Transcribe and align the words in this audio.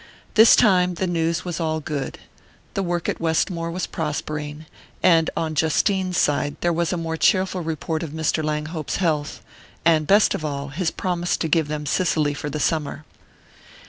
This 0.33 0.55
time 0.55 0.95
the 0.95 1.05
news 1.05 1.45
was 1.45 1.59
all 1.59 1.79
good: 1.79 2.17
the 2.73 2.81
work 2.81 3.07
at 3.07 3.21
Westmore 3.21 3.69
was 3.69 3.85
prospering, 3.85 4.65
and 5.03 5.29
on 5.37 5.53
Justine's 5.55 6.17
side 6.17 6.55
there 6.61 6.73
was 6.73 6.91
a 6.91 6.97
more 6.97 7.17
cheerful 7.17 7.61
report 7.61 8.01
of 8.01 8.09
Mr. 8.09 8.43
Langhope's 8.43 8.95
health, 8.95 9.43
and 9.85 10.07
best 10.07 10.33
of 10.33 10.43
all 10.43 10.69
his 10.69 10.89
promise 10.89 11.37
to 11.37 11.47
give 11.47 11.67
them 11.67 11.85
Cicely 11.85 12.33
for 12.33 12.49
the 12.49 12.59
summer. 12.59 13.05